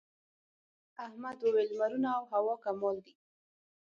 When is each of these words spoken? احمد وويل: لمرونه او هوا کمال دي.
احمد 1.05 1.37
وويل: 1.43 1.69
لمرونه 1.73 2.09
او 2.17 2.23
هوا 2.33 2.55
کمال 2.63 2.95
دي. 3.05 3.13